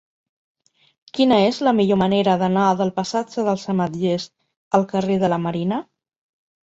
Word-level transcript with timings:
Quina 1.17 1.37
és 1.49 1.59
la 1.67 1.73
millor 1.81 1.99
manera 2.03 2.35
d'anar 2.43 2.65
del 2.81 2.93
passatge 2.97 3.45
dels 3.51 3.67
Ametllers 3.75 4.27
al 4.79 4.87
carrer 4.95 5.19
de 5.25 5.31
la 5.35 5.41
Marina? 5.49 5.81